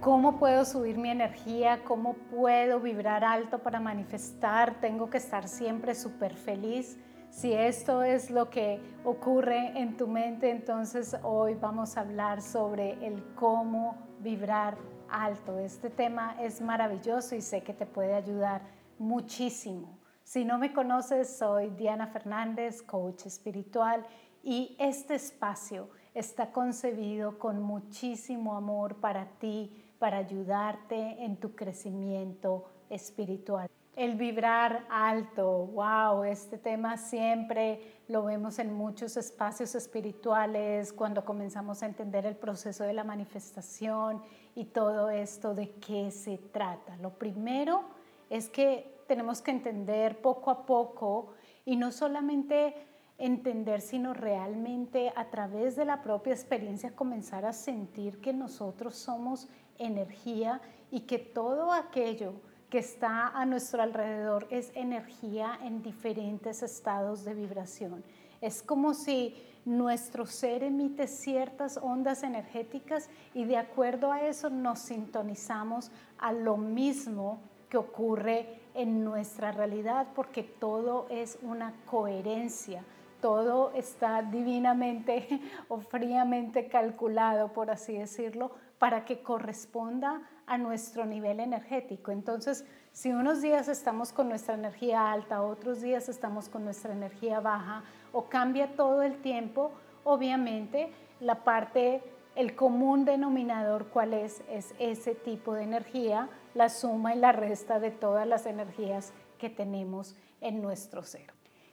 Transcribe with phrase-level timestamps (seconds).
[0.00, 1.82] ¿Cómo puedo subir mi energía?
[1.82, 4.80] ¿Cómo puedo vibrar alto para manifestar?
[4.80, 6.96] Tengo que estar siempre súper feliz.
[7.30, 13.04] Si esto es lo que ocurre en tu mente, entonces hoy vamos a hablar sobre
[13.04, 14.78] el cómo vibrar
[15.10, 15.58] alto.
[15.58, 18.62] Este tema es maravilloso y sé que te puede ayudar
[19.00, 19.98] muchísimo.
[20.22, 24.06] Si no me conoces, soy Diana Fernández, coach espiritual
[24.44, 32.64] y este espacio está concebido con muchísimo amor para ti para ayudarte en tu crecimiento
[32.90, 33.68] espiritual.
[33.96, 41.82] El vibrar alto, wow, este tema siempre lo vemos en muchos espacios espirituales cuando comenzamos
[41.82, 44.22] a entender el proceso de la manifestación
[44.54, 46.96] y todo esto de qué se trata.
[46.98, 47.82] Lo primero
[48.30, 51.32] es que tenemos que entender poco a poco
[51.64, 52.76] y no solamente
[53.18, 59.48] entender, sino realmente a través de la propia experiencia comenzar a sentir que nosotros somos
[59.78, 62.34] energía y que todo aquello
[62.70, 68.04] que está a nuestro alrededor es energía en diferentes estados de vibración.
[68.40, 69.34] Es como si
[69.64, 76.56] nuestro ser emite ciertas ondas energéticas y de acuerdo a eso nos sintonizamos a lo
[76.56, 82.84] mismo que ocurre en nuestra realidad porque todo es una coherencia
[83.20, 85.26] todo está divinamente
[85.68, 92.10] o fríamente calculado, por así decirlo, para que corresponda a nuestro nivel energético.
[92.10, 97.40] Entonces, si unos días estamos con nuestra energía alta, otros días estamos con nuestra energía
[97.40, 97.82] baja,
[98.12, 99.72] o cambia todo el tiempo,
[100.04, 102.02] obviamente la parte,
[102.34, 104.42] el común denominador, ¿cuál es?
[104.48, 109.50] Es ese tipo de energía, la suma y la resta de todas las energías que
[109.50, 111.32] tenemos en nuestro ser.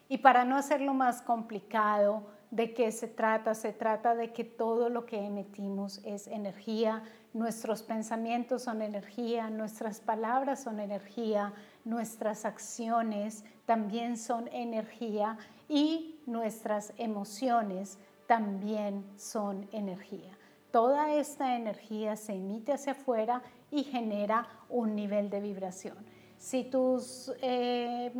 [0.09, 2.23] Y para no hacerlo más complicado,
[2.55, 3.53] ¿de qué se trata?
[3.53, 9.99] Se trata de que todo lo que emitimos es energía, nuestros pensamientos son energía, nuestras
[9.99, 20.37] palabras son energía, nuestras acciones también son energía y nuestras emociones también son energía.
[20.71, 25.97] Toda esta energía se emite hacia afuera y genera un nivel de vibración.
[26.37, 28.11] Si tus eh,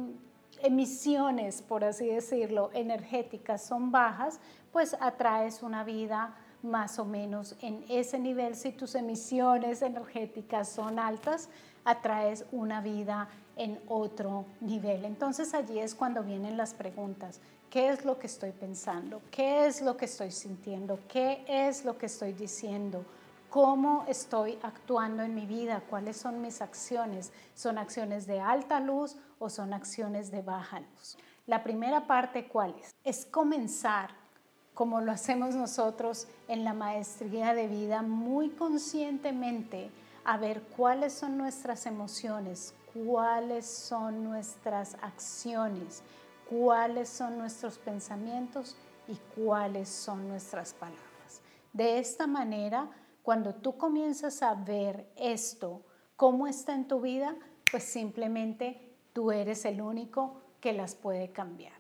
[0.66, 4.40] emisiones, por así decirlo, energéticas son bajas,
[4.72, 8.56] pues atraes una vida más o menos en ese nivel.
[8.56, 11.50] Si tus emisiones energéticas son altas,
[11.84, 15.06] atraes una vida en otro nivel.
[15.06, 17.40] Entonces allí es cuando vienen las preguntas.
[17.70, 19.22] ¿Qué es lo que estoy pensando?
[19.32, 21.00] ¿Qué es lo que estoy sintiendo?
[21.08, 23.06] ¿Qué es lo que estoy diciendo?
[23.56, 27.32] Cómo estoy actuando en mi vida, cuáles son mis acciones.
[27.54, 31.18] ¿Son acciones de alta luz o son acciones de baja luz?
[31.48, 32.94] La primera parte, ¿cuál es?
[33.06, 34.10] Es comenzar,
[34.74, 39.90] como lo hacemos nosotros en la maestría de vida, muy conscientemente
[40.26, 46.04] a ver cuáles son nuestras emociones, cuáles son nuestras acciones,
[46.50, 48.76] cuáles son nuestros pensamientos
[49.08, 51.06] y cuáles son nuestras palabras.
[51.72, 52.90] De esta manera,
[53.26, 55.82] cuando tú comienzas a ver esto,
[56.16, 57.36] cómo está en tu vida,
[57.72, 61.74] pues simplemente tú eres el único que las puede cambiar.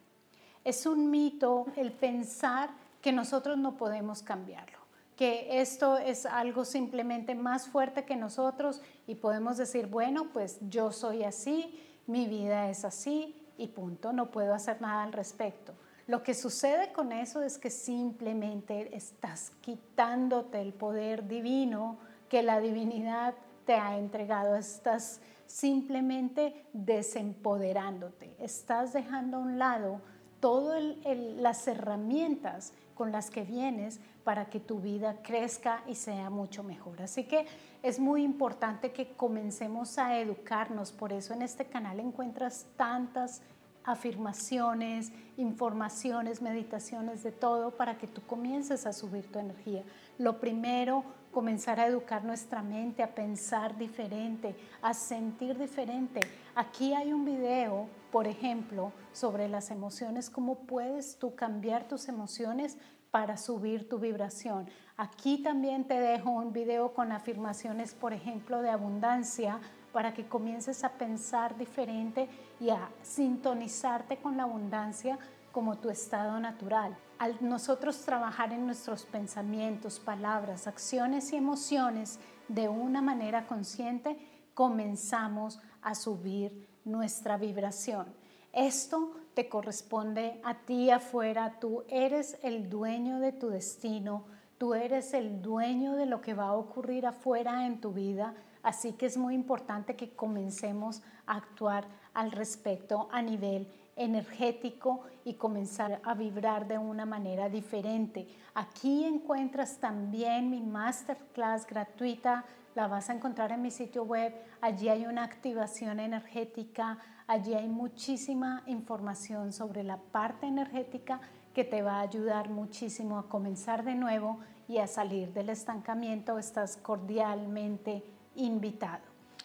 [0.64, 4.80] Es un mito el pensar que nosotros no podemos cambiarlo,
[5.16, 10.92] que esto es algo simplemente más fuerte que nosotros y podemos decir, bueno, pues yo
[10.92, 15.76] soy así, mi vida es así y punto, no puedo hacer nada al respecto.
[16.08, 21.98] Lo que sucede con eso es que simplemente estás quitándote el poder divino
[22.30, 23.34] que la divinidad
[23.66, 24.56] te ha entregado.
[24.56, 28.36] Estás simplemente desempoderándote.
[28.40, 30.00] Estás dejando a un lado
[30.40, 36.64] todas las herramientas con las que vienes para que tu vida crezca y sea mucho
[36.64, 37.02] mejor.
[37.02, 37.48] Así que
[37.82, 40.92] es muy importante que comencemos a educarnos.
[40.92, 43.42] Por eso en este canal encuentras tantas
[43.86, 49.84] afirmaciones, informaciones, meditaciones, de todo para que tú comiences a subir tu energía.
[50.18, 56.22] Lo primero, comenzar a educar nuestra mente, a pensar diferente, a sentir diferente.
[56.56, 62.78] Aquí hay un video, por ejemplo, sobre las emociones, cómo puedes tú cambiar tus emociones
[63.12, 64.68] para subir tu vibración.
[64.98, 69.60] Aquí también te dejo un video con afirmaciones, por ejemplo, de abundancia
[69.96, 72.28] para que comiences a pensar diferente
[72.60, 75.18] y a sintonizarte con la abundancia
[75.54, 76.98] como tu estado natural.
[77.18, 82.20] Al nosotros trabajar en nuestros pensamientos, palabras, acciones y emociones
[82.50, 84.18] de una manera consciente,
[84.54, 88.08] comenzamos a subir nuestra vibración.
[88.52, 94.26] Esto te corresponde a ti afuera, tú eres el dueño de tu destino,
[94.58, 98.34] tú eres el dueño de lo que va a ocurrir afuera en tu vida,
[98.66, 101.86] así que es muy importante que comencemos a actuar
[102.16, 108.28] al respecto a nivel energético y comenzar a vibrar de una manera diferente.
[108.56, 114.34] Aquí encuentras también mi masterclass gratuita, la vas a encontrar en mi sitio web.
[114.62, 116.98] Allí hay una activación energética,
[117.28, 121.22] allí hay muchísima información sobre la parte energética
[121.54, 126.40] que te va a ayudar muchísimo a comenzar de nuevo y a salir del estancamiento.
[126.40, 129.04] Estás cordialmente invitado.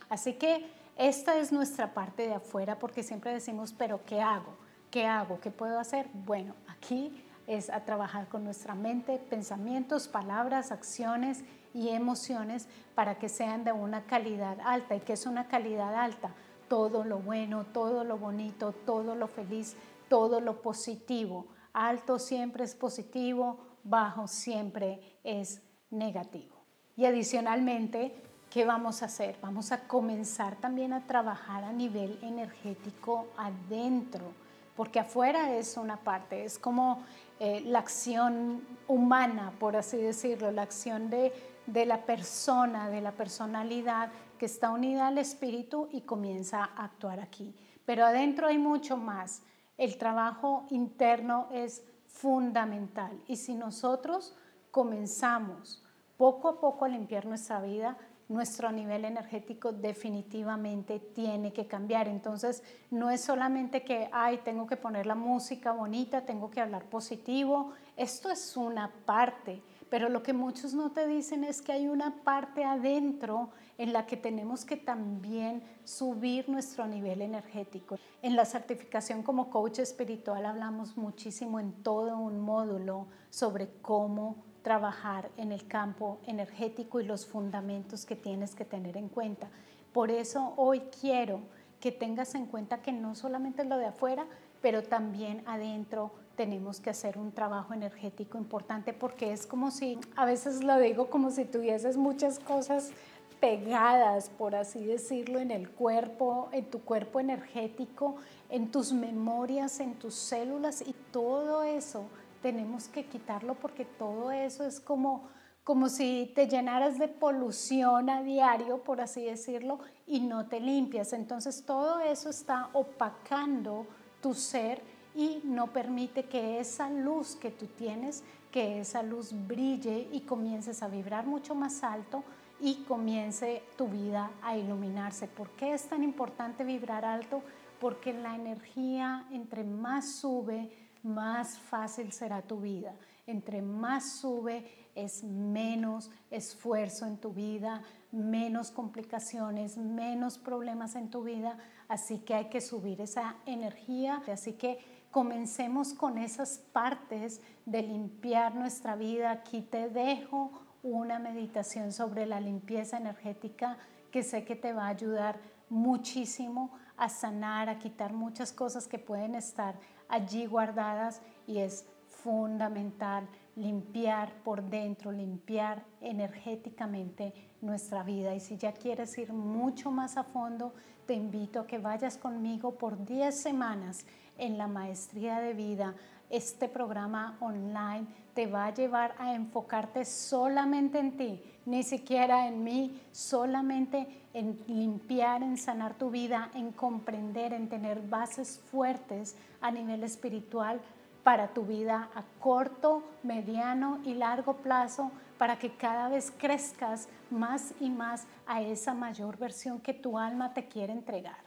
[0.08, 4.54] Así que esta es nuestra parte de afuera porque siempre decimos, pero ¿qué hago?
[4.90, 5.40] ¿Qué hago?
[5.40, 6.08] ¿Qué puedo hacer?
[6.12, 13.28] Bueno, aquí es a trabajar con nuestra mente, pensamientos, palabras, acciones y emociones para que
[13.28, 14.96] sean de una calidad alta.
[14.96, 16.34] ¿Y qué es una calidad alta?
[16.69, 19.76] Todo lo bueno, todo lo bonito, todo lo feliz,
[20.08, 21.46] todo lo positivo.
[21.72, 26.56] Alto siempre es positivo, bajo siempre es negativo.
[26.96, 29.37] Y adicionalmente, ¿qué vamos a hacer?
[29.41, 34.32] Vamos a comenzar también a trabajar a nivel energético adentro,
[34.76, 37.02] porque afuera es una parte, es como
[37.38, 41.32] eh, la acción humana, por así decirlo, la acción de,
[41.67, 47.20] de la persona, de la personalidad que está unida al espíritu y comienza a actuar
[47.20, 47.55] aquí.
[47.87, 49.43] Pero adentro hay mucho más.
[49.79, 54.37] El trabajo interno es fundamental y si nosotros
[54.70, 55.82] comenzamos
[56.17, 57.97] poco a poco a limpiar nuestra vida,
[58.30, 62.06] nuestro nivel energético definitivamente tiene que cambiar.
[62.06, 66.84] Entonces, no es solamente que, ay, tengo que poner la música bonita, tengo que hablar
[66.84, 67.72] positivo.
[67.96, 69.60] Esto es una parte,
[69.90, 74.06] pero lo que muchos no te dicen es que hay una parte adentro en la
[74.06, 77.98] que tenemos que también subir nuestro nivel energético.
[78.22, 85.30] En la certificación como coach espiritual hablamos muchísimo en todo un módulo sobre cómo trabajar
[85.36, 89.48] en el campo energético y los fundamentos que tienes que tener en cuenta.
[89.92, 91.40] Por eso hoy quiero
[91.80, 94.26] que tengas en cuenta que no solamente lo de afuera,
[94.60, 100.24] pero también adentro tenemos que hacer un trabajo energético importante porque es como si, a
[100.24, 102.92] veces lo digo como si tuvieses muchas cosas
[103.40, 108.16] pegadas, por así decirlo, en el cuerpo, en tu cuerpo energético,
[108.50, 112.04] en tus memorias, en tus células y todo eso
[112.42, 115.28] tenemos que quitarlo porque todo eso es como,
[115.64, 121.12] como si te llenaras de polución a diario, por así decirlo, y no te limpias.
[121.12, 123.87] Entonces todo eso está opacando
[124.20, 124.82] tu ser
[125.14, 130.82] y no permite que esa luz que tú tienes, que esa luz brille y comiences
[130.82, 132.22] a vibrar mucho más alto
[132.60, 135.26] y comience tu vida a iluminarse.
[135.26, 137.42] ¿Por qué es tan importante vibrar alto?
[137.81, 140.70] Porque la energía entre más sube,
[141.02, 142.94] más fácil será tu vida.
[143.26, 144.64] Entre más sube
[144.94, 151.56] es menos esfuerzo en tu vida, menos complicaciones, menos problemas en tu vida.
[151.88, 154.23] Así que hay que subir esa energía.
[154.32, 154.79] Así que
[155.11, 159.30] comencemos con esas partes de limpiar nuestra vida.
[159.30, 160.50] Aquí te dejo
[160.83, 163.78] una meditación sobre la limpieza energética
[164.11, 165.38] que sé que te va a ayudar
[165.69, 169.78] muchísimo a sanar, a quitar muchas cosas que pueden estar
[170.11, 178.35] allí guardadas y es fundamental limpiar por dentro, limpiar energéticamente nuestra vida.
[178.35, 180.75] Y si ya quieres ir mucho más a fondo,
[181.07, 184.07] te invito a que vayas conmigo por 10 semanas
[184.38, 185.95] en la maestría de vida.
[186.30, 192.62] Este programa online te va a llevar a enfocarte solamente en ti, ni siquiera en
[192.62, 199.72] mí, solamente en limpiar, en sanar tu vida, en comprender, en tener bases fuertes a
[199.72, 200.80] nivel espiritual
[201.25, 207.75] para tu vida a corto, mediano y largo plazo, para que cada vez crezcas más
[207.80, 211.38] y más a esa mayor versión que tu alma te quiere entregar.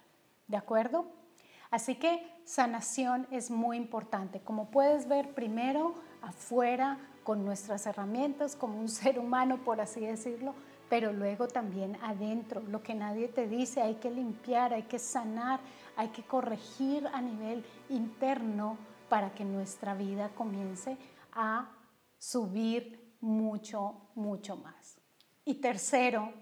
[0.48, 1.23] ¿De acuerdo?
[1.74, 4.40] Así que sanación es muy importante.
[4.40, 10.54] Como puedes ver, primero afuera con nuestras herramientas como un ser humano, por así decirlo,
[10.88, 15.62] pero luego también adentro, lo que nadie te dice, hay que limpiar, hay que sanar,
[15.96, 18.78] hay que corregir a nivel interno
[19.10, 20.96] para que nuestra vida comience
[21.32, 21.72] a
[22.20, 25.02] subir mucho, mucho más.
[25.44, 26.34] Y tercero,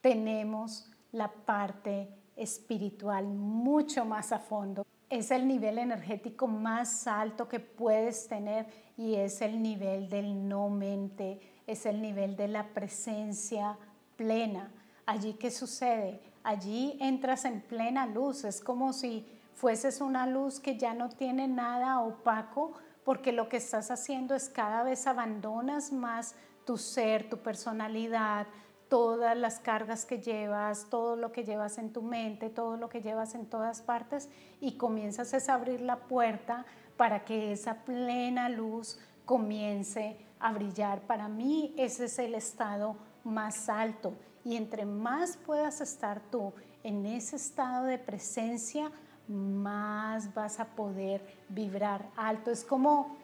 [0.00, 4.86] tenemos la parte espiritual mucho más a fondo.
[5.08, 8.66] Es el nivel energético más alto que puedes tener
[8.96, 13.76] y es el nivel del no mente, es el nivel de la presencia
[14.16, 14.72] plena.
[15.06, 16.20] Allí qué sucede?
[16.42, 21.48] Allí entras en plena luz, es como si fueses una luz que ya no tiene
[21.48, 22.72] nada opaco,
[23.04, 28.46] porque lo que estás haciendo es cada vez abandonas más tu ser, tu personalidad,
[28.90, 33.00] todas las cargas que llevas, todo lo que llevas en tu mente, todo lo que
[33.00, 34.28] llevas en todas partes
[34.60, 36.66] y comienzas a abrir la puerta
[36.96, 41.02] para que esa plena luz comience a brillar.
[41.02, 44.12] Para mí ese es el estado más alto
[44.44, 48.90] y entre más puedas estar tú en ese estado de presencia,
[49.28, 52.50] más vas a poder vibrar alto.
[52.50, 53.19] Es como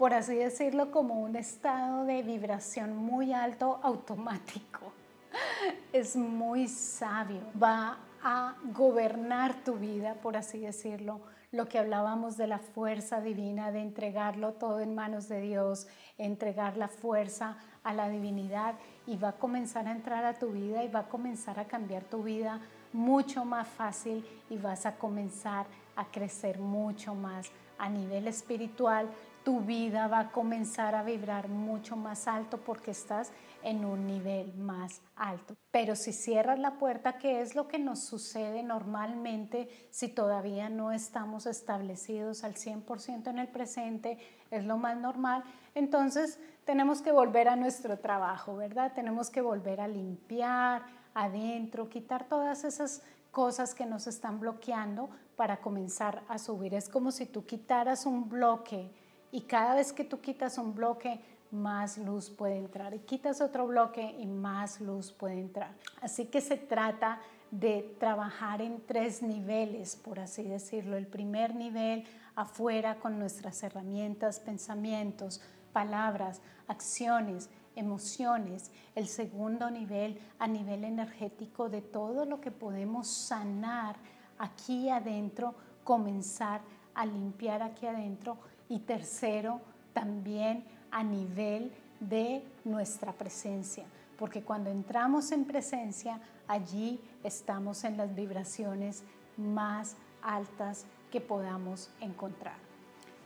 [0.00, 4.94] por así decirlo, como un estado de vibración muy alto automático.
[5.92, 11.20] Es muy sabio, va a gobernar tu vida, por así decirlo.
[11.52, 16.78] Lo que hablábamos de la fuerza divina, de entregarlo todo en manos de Dios, entregar
[16.78, 18.76] la fuerza a la divinidad
[19.06, 22.04] y va a comenzar a entrar a tu vida y va a comenzar a cambiar
[22.04, 22.58] tu vida
[22.94, 29.08] mucho más fácil y vas a comenzar a crecer mucho más a nivel espiritual,
[29.44, 33.32] tu vida va a comenzar a vibrar mucho más alto porque estás
[33.62, 35.56] en un nivel más alto.
[35.70, 40.92] Pero si cierras la puerta, ¿qué es lo que nos sucede normalmente si todavía no
[40.92, 44.18] estamos establecidos al 100% en el presente?
[44.50, 45.44] Es lo más normal.
[45.74, 48.92] Entonces tenemos que volver a nuestro trabajo, ¿verdad?
[48.94, 50.82] Tenemos que volver a limpiar
[51.14, 56.74] adentro, quitar todas esas cosas que nos están bloqueando para comenzar a subir.
[56.74, 58.90] Es como si tú quitaras un bloque
[59.32, 61.20] y cada vez que tú quitas un bloque,
[61.50, 62.94] más luz puede entrar.
[62.94, 65.74] Y quitas otro bloque y más luz puede entrar.
[66.00, 67.20] Así que se trata
[67.50, 70.96] de trabajar en tres niveles, por así decirlo.
[70.96, 72.04] El primer nivel
[72.36, 75.40] afuera con nuestras herramientas, pensamientos,
[75.72, 78.70] palabras, acciones, emociones.
[78.94, 83.96] El segundo nivel a nivel energético de todo lo que podemos sanar
[84.38, 86.60] aquí adentro, comenzar
[86.94, 88.38] a limpiar aquí adentro
[88.70, 89.60] y tercero,
[89.92, 93.84] también a nivel de nuestra presencia,
[94.18, 99.02] porque cuando entramos en presencia, allí estamos en las vibraciones
[99.36, 102.56] más altas que podamos encontrar.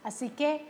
[0.02, 0.66] Así que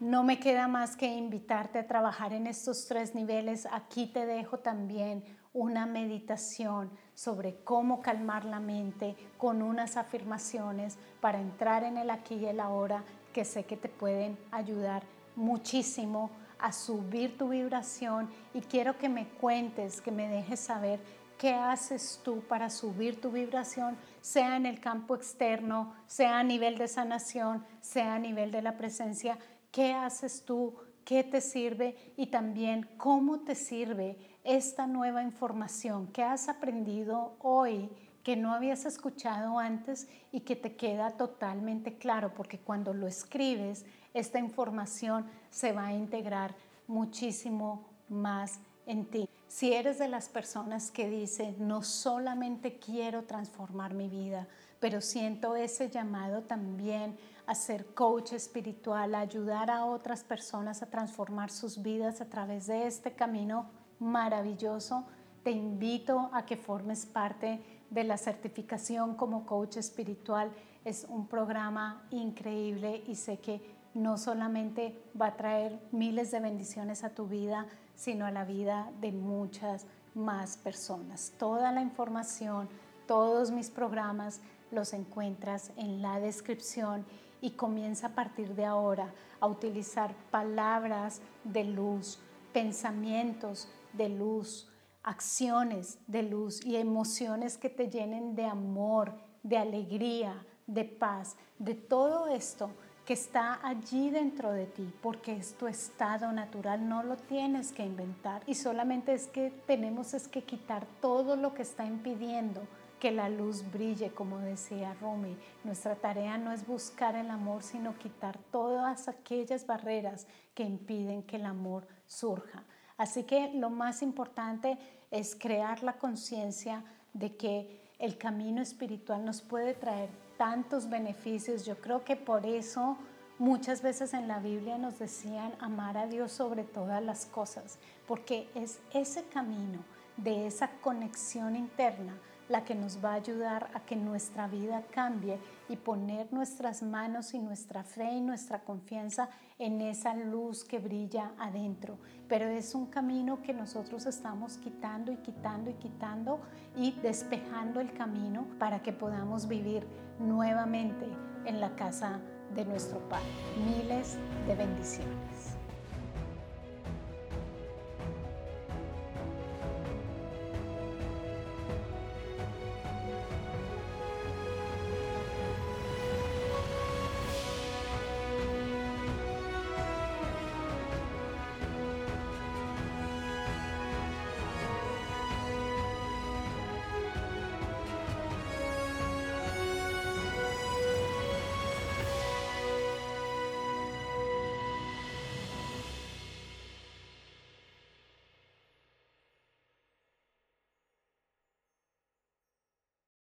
[0.00, 3.66] no me queda más que invitarte a trabajar en estos tres niveles.
[3.72, 11.40] Aquí te dejo también una meditación sobre cómo calmar la mente con unas afirmaciones para
[11.40, 13.04] entrar en el aquí y el ahora
[13.36, 15.02] que sé que te pueden ayudar
[15.34, 21.00] muchísimo a subir tu vibración y quiero que me cuentes, que me dejes saber
[21.36, 26.78] qué haces tú para subir tu vibración, sea en el campo externo, sea a nivel
[26.78, 29.38] de sanación, sea a nivel de la presencia,
[29.70, 30.74] qué haces tú,
[31.04, 37.90] qué te sirve y también cómo te sirve esta nueva información que has aprendido hoy
[38.26, 43.86] que no habías escuchado antes y que te queda totalmente claro, porque cuando lo escribes,
[44.14, 46.56] esta información se va a integrar
[46.88, 49.28] muchísimo más en ti.
[49.46, 54.48] Si eres de las personas que dicen, no solamente quiero transformar mi vida,
[54.80, 57.16] pero siento ese llamado también
[57.46, 62.66] a ser coach espiritual, a ayudar a otras personas a transformar sus vidas a través
[62.66, 65.06] de este camino maravilloso,
[65.44, 70.50] te invito a que formes parte de la certificación como coach espiritual.
[70.84, 73.60] Es un programa increíble y sé que
[73.94, 78.90] no solamente va a traer miles de bendiciones a tu vida, sino a la vida
[79.00, 81.32] de muchas más personas.
[81.38, 82.68] Toda la información,
[83.06, 84.40] todos mis programas
[84.70, 87.06] los encuentras en la descripción
[87.40, 92.18] y comienza a partir de ahora a utilizar palabras de luz,
[92.52, 94.68] pensamientos de luz,
[95.06, 101.74] acciones de luz y emociones que te llenen de amor, de alegría, de paz, de
[101.74, 102.70] todo esto
[103.04, 107.86] que está allí dentro de ti, porque es tu estado natural, no lo tienes que
[107.86, 112.62] inventar y solamente es que tenemos es que quitar todo lo que está impidiendo
[112.98, 115.36] que la luz brille, como decía Rumi.
[115.62, 121.36] Nuestra tarea no es buscar el amor, sino quitar todas aquellas barreras que impiden que
[121.36, 122.64] el amor surja.
[122.96, 124.78] Así que lo más importante
[125.10, 126.82] es crear la conciencia
[127.12, 131.64] de que el camino espiritual nos puede traer tantos beneficios.
[131.64, 132.96] Yo creo que por eso
[133.38, 138.48] muchas veces en la Biblia nos decían amar a Dios sobre todas las cosas, porque
[138.54, 139.78] es ese camino
[140.16, 142.14] de esa conexión interna
[142.48, 145.38] la que nos va a ayudar a que nuestra vida cambie
[145.68, 151.32] y poner nuestras manos y nuestra fe y nuestra confianza en esa luz que brilla
[151.38, 151.98] adentro.
[152.28, 156.40] Pero es un camino que nosotros estamos quitando y quitando y quitando
[156.76, 159.86] y despejando el camino para que podamos vivir
[160.18, 161.06] nuevamente
[161.44, 162.20] en la casa
[162.54, 163.26] de nuestro Padre.
[163.64, 165.55] Miles de bendiciones.